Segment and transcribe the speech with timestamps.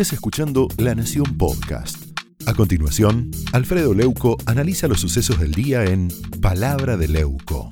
[0.00, 2.16] estés escuchando La Nación Podcast.
[2.46, 6.06] A continuación, Alfredo Leuco analiza los sucesos del día en
[6.40, 7.68] Palabra de Leuco.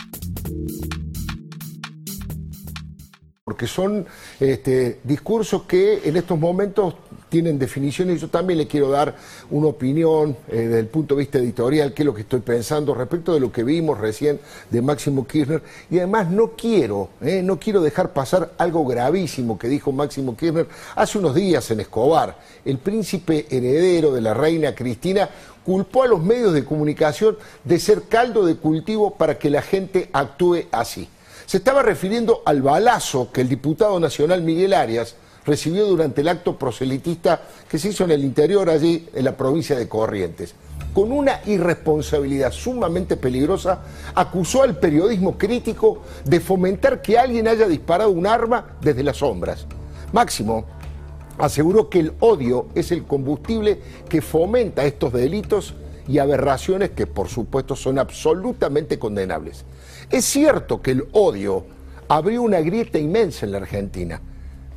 [3.45, 4.07] Porque son
[4.41, 6.97] este, discursos que en estos momentos
[7.37, 9.15] tienen definiciones yo también le quiero dar
[9.51, 12.95] una opinión eh, desde el punto de vista editorial, qué es lo que estoy pensando
[12.95, 14.41] respecto de lo que vimos recién
[14.71, 15.63] de Máximo Kirchner.
[15.91, 20.67] Y además no quiero, eh, no quiero dejar pasar algo gravísimo que dijo Máximo Kirchner
[20.95, 22.39] hace unos días en Escobar.
[22.65, 25.29] El príncipe heredero de la reina Cristina
[25.63, 30.09] culpó a los medios de comunicación de ser caldo de cultivo para que la gente
[30.15, 31.07] actúe así.
[31.45, 36.59] Se estaba refiriendo al balazo que el diputado nacional Miguel Arias recibió durante el acto
[36.59, 40.55] proselitista que se hizo en el interior allí, en la provincia de Corrientes.
[40.93, 43.83] Con una irresponsabilidad sumamente peligrosa,
[44.15, 49.67] acusó al periodismo crítico de fomentar que alguien haya disparado un arma desde las sombras.
[50.13, 50.65] Máximo
[51.39, 55.75] aseguró que el odio es el combustible que fomenta estos delitos
[56.09, 59.65] y aberraciones que por supuesto son absolutamente condenables.
[60.11, 61.65] Es cierto que el odio
[62.09, 64.21] abrió una grieta inmensa en la Argentina,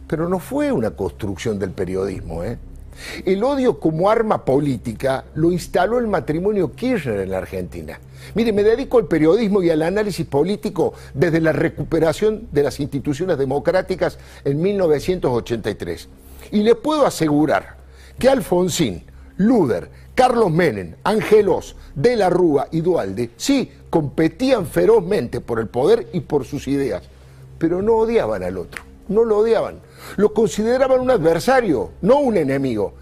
[0.10, 2.44] pero no fue una construcción del periodismo.
[2.44, 2.58] ¿eh?
[3.26, 8.00] El odio como arma política lo instaló el matrimonio Kirchner en la Argentina.
[8.34, 13.38] Mire, me dedico al periodismo y al análisis político desde la recuperación de las instituciones
[13.38, 16.10] democráticas en 1983.
[16.52, 17.78] Y le puedo asegurar
[18.18, 19.04] que Alfonsín,
[19.38, 26.08] Luder, Carlos Menem, Angelos, De la Rúa y Dualde, sí, competían ferozmente por el poder
[26.14, 27.04] y por sus ideas,
[27.60, 29.82] pero no odiaban al otro no lo odiaban.
[30.16, 32.94] Lo consideraban un adversario, no un enemigo.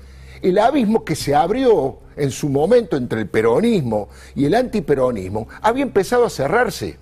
[0.41, 5.83] El abismo que se abrió en su momento entre el peronismo y el antiperonismo había
[5.83, 6.97] empezado a cerrarse.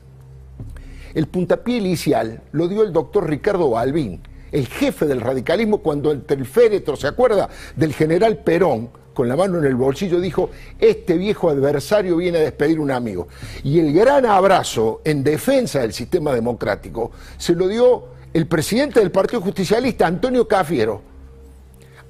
[1.14, 6.38] El puntapié inicial lo dio el doctor Ricardo Balbín, el jefe del radicalismo, cuando entre
[6.38, 7.50] el féretro, ¿se acuerda?
[7.76, 12.42] Del general Perón, con la mano en el bolsillo, dijo, este viejo adversario viene a
[12.42, 13.28] despedir un amigo.
[13.64, 19.12] Y el gran abrazo en defensa del sistema democrático se lo dio el presidente del
[19.12, 21.02] Partido Justicialista, Antonio Cafiero,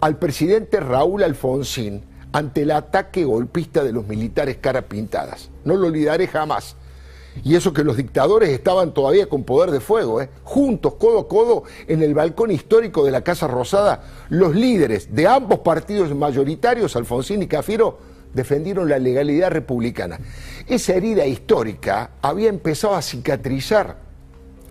[0.01, 5.51] al presidente Raúl Alfonsín ante el ataque golpista de los militares cara pintadas.
[5.65, 6.77] No lo olvidaré jamás.
[7.43, 10.29] Y eso que los dictadores estaban todavía con poder de fuego, ¿eh?
[10.43, 15.27] juntos, codo a codo, en el balcón histórico de la Casa Rosada, los líderes de
[15.27, 17.99] ambos partidos mayoritarios, Alfonsín y Cafiero,
[18.33, 20.19] defendieron la legalidad republicana.
[20.65, 24.04] Esa herida histórica había empezado a cicatrizar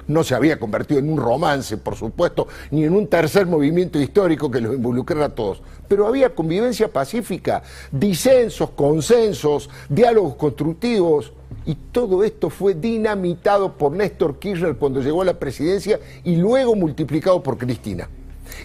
[0.07, 4.51] no se había convertido en un romance, por supuesto, ni en un tercer movimiento histórico
[4.51, 11.33] que los involucrara a todos, pero había convivencia pacífica, disensos, consensos, diálogos constructivos,
[11.67, 16.75] y todo esto fue dinamitado por Néstor Kirchner cuando llegó a la presidencia y luego
[16.75, 18.09] multiplicado por Cristina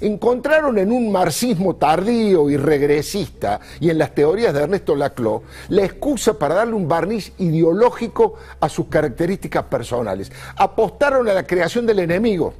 [0.02, 5.84] encontraron en un marxismo tardío y regresista y en las teorías de Ernesto Laclau la
[5.84, 10.32] excusa para darle un barniz ideológico a sus características personales.
[10.56, 12.54] Apostaron a la creación del enemigo,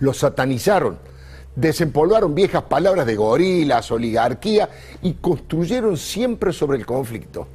[0.00, 0.98] lo satanizaron,
[1.54, 4.68] desempolvaron viejas palabras de gorilas, oligarquía
[5.02, 7.48] y construyeron siempre sobre el conflicto.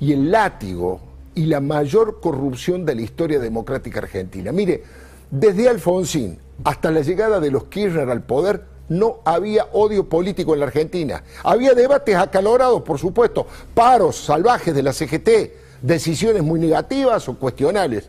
[0.00, 1.00] Y el látigo
[1.34, 4.52] y la mayor corrupción de la historia democrática argentina.
[4.52, 4.82] Mire,
[5.30, 10.60] desde Alfonsín hasta la llegada de los Kirchner al poder, no había odio político en
[10.60, 11.24] la Argentina.
[11.42, 15.28] Había debates acalorados, por supuesto, paros salvajes de la CGT,
[15.82, 18.08] decisiones muy negativas o cuestionables,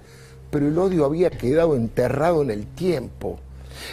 [0.49, 3.39] pero el odio había quedado enterrado en el tiempo.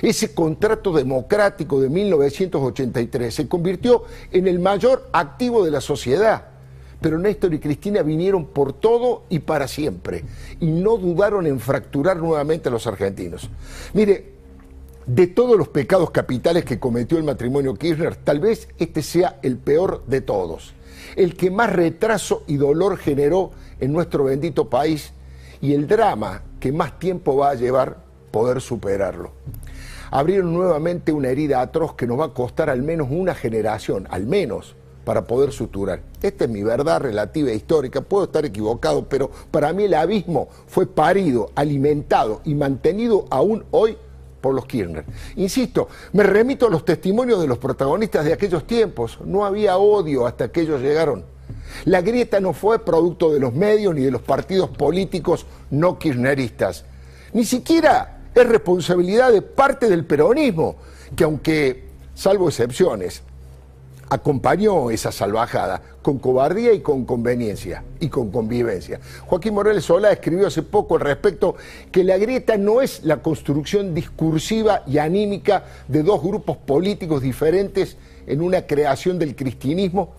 [0.00, 6.46] Ese contrato democrático de 1983 se convirtió en el mayor activo de la sociedad.
[7.00, 10.24] Pero Néstor y Cristina vinieron por todo y para siempre,
[10.60, 13.50] y no dudaron en fracturar nuevamente a los argentinos.
[13.92, 14.31] Mire,
[15.06, 19.56] de todos los pecados capitales que cometió el matrimonio Kirchner, tal vez este sea el
[19.56, 20.74] peor de todos,
[21.16, 25.12] el que más retraso y dolor generó en nuestro bendito país
[25.60, 27.98] y el drama que más tiempo va a llevar
[28.30, 29.32] poder superarlo.
[30.10, 34.26] Abrieron nuevamente una herida atroz que nos va a costar al menos una generación, al
[34.26, 36.02] menos, para poder suturar.
[36.22, 40.48] Esta es mi verdad relativa e histórica, puedo estar equivocado, pero para mí el abismo
[40.66, 43.96] fue parido, alimentado y mantenido aún hoy
[44.42, 45.06] por los Kirchner.
[45.36, 49.18] Insisto, me remito a los testimonios de los protagonistas de aquellos tiempos.
[49.24, 51.24] No había odio hasta que ellos llegaron.
[51.86, 56.84] La grieta no fue producto de los medios ni de los partidos políticos no kirchneristas.
[57.32, 60.76] Ni siquiera es responsabilidad de parte del peronismo,
[61.16, 63.22] que aunque, salvo excepciones,
[64.12, 69.00] acompañó esa salvajada con cobardía y con conveniencia y con convivencia.
[69.24, 71.56] Joaquín Morales Solá escribió hace poco al respecto
[71.90, 77.96] que la grieta no es la construcción discursiva y anímica de dos grupos políticos diferentes
[78.26, 80.10] en una creación del cristianismo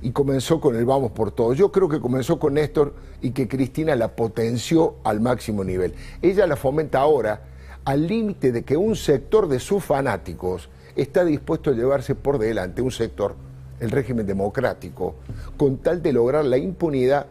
[0.00, 1.58] y comenzó con el vamos por todos.
[1.58, 5.92] Yo creo que comenzó con Néstor y que Cristina la potenció al máximo nivel.
[6.22, 7.42] Ella la fomenta ahora
[7.84, 12.82] al límite de que un sector de sus fanáticos está dispuesto a llevarse por delante
[12.82, 13.34] un sector,
[13.80, 15.14] el régimen democrático,
[15.56, 17.26] con tal de lograr la impunidad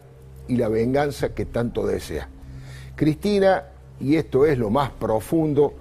[0.48, 2.28] y la venganza que tanto desea.
[2.96, 3.64] Cristina,
[4.00, 5.74] y esto es lo más profundo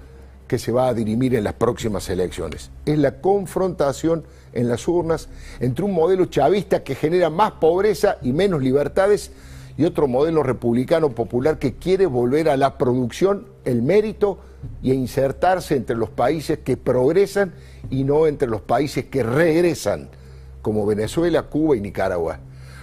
[0.48, 4.24] que se va a dirimir en las próximas elecciones, es la confrontación
[4.54, 5.30] en las urnas
[5.60, 9.32] entre un modelo chavista que genera más pobreza y menos libertades
[9.78, 14.40] y otro modelo republicano popular que quiere volver a la producción, el mérito
[14.82, 17.54] y a insertarse entre los países que progresan
[17.90, 20.10] y no entre los países que regresan,
[20.62, 22.40] como Venezuela, Cuba y Nicaragua.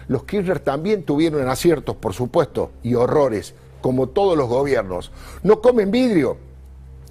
[0.08, 5.12] Los Kirchner también tuvieron aciertos, por supuesto, y horrores, como todos los gobiernos.
[5.42, 6.38] No comen vidrio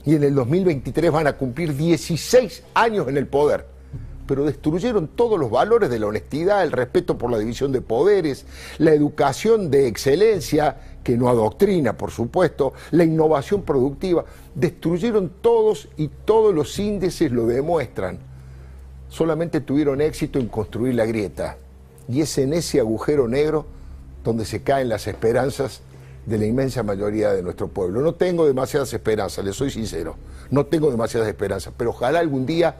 [0.06, 3.77] y en el 2023 van a cumplir 16 años en el poder
[4.28, 8.46] pero destruyeron todos los valores de la honestidad, el respeto por la división de poderes,
[8.78, 14.26] la educación de excelencia, que no adoctrina, por supuesto, la innovación productiva.
[14.54, 18.20] Destruyeron todos y todos los índices lo demuestran.
[19.08, 21.58] Solamente tuvieron éxito en construir la grieta.
[22.10, 23.66] Y es en ese agujero negro
[24.24, 25.82] donde se caen las esperanzas
[26.28, 28.02] de la inmensa mayoría de nuestro pueblo.
[28.02, 30.16] No tengo demasiadas esperanzas, le soy sincero,
[30.52, 32.76] no tengo demasiadas esperanzas, pero ojalá algún día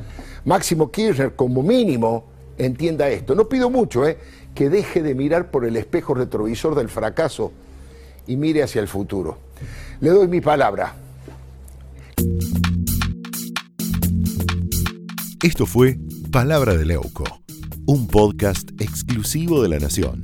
[0.46, 2.26] Máximo Kirchner como mínimo
[2.58, 3.36] entienda esto.
[3.36, 4.18] No pido mucho, ¿eh?
[4.54, 7.52] que deje de mirar por el espejo retrovisor del fracaso
[8.28, 9.38] y mire hacia el futuro.
[10.02, 10.96] Le doy mi palabra.
[15.42, 15.98] Esto fue
[16.32, 17.24] Palabra de Leuco,
[17.86, 20.24] un podcast exclusivo de La Nación.